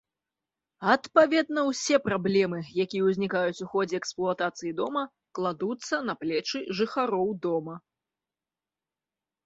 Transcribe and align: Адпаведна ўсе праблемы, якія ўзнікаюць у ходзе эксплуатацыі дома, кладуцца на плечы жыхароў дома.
Адпаведна 0.93 1.61
ўсе 1.67 1.95
праблемы, 2.07 2.59
якія 2.85 3.03
ўзнікаюць 3.11 3.63
у 3.67 3.71
ходзе 3.75 3.95
эксплуатацыі 4.01 4.75
дома, 4.83 5.01
кладуцца 5.39 5.95
на 6.11 6.19
плечы 6.25 6.67
жыхароў 6.79 7.29
дома. 7.49 7.75